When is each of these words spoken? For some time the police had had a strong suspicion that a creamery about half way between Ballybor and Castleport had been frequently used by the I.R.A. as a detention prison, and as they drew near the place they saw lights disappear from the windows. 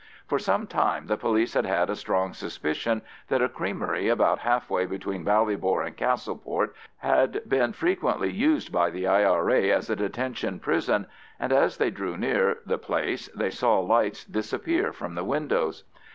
For 0.27 0.39
some 0.39 0.65
time 0.65 1.05
the 1.05 1.15
police 1.15 1.53
had 1.53 1.67
had 1.67 1.87
a 1.91 1.95
strong 1.95 2.33
suspicion 2.33 3.03
that 3.27 3.43
a 3.43 3.47
creamery 3.47 4.07
about 4.09 4.39
half 4.39 4.67
way 4.67 4.87
between 4.87 5.23
Ballybor 5.23 5.85
and 5.85 5.95
Castleport 5.95 6.73
had 6.97 7.43
been 7.47 7.71
frequently 7.71 8.31
used 8.31 8.71
by 8.71 8.89
the 8.89 9.05
I.R.A. 9.05 9.71
as 9.71 9.91
a 9.91 9.95
detention 9.95 10.59
prison, 10.59 11.05
and 11.39 11.53
as 11.53 11.77
they 11.77 11.91
drew 11.91 12.17
near 12.17 12.57
the 12.65 12.79
place 12.79 13.27
they 13.35 13.51
saw 13.51 13.77
lights 13.79 14.25
disappear 14.25 14.91
from 14.91 15.13
the 15.13 15.23
windows. 15.23 15.83